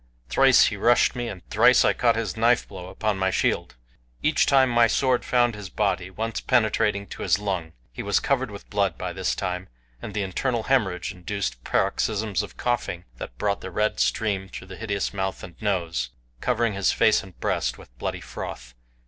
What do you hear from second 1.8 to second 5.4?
I caught his knife blow upon my shield. Each time my sword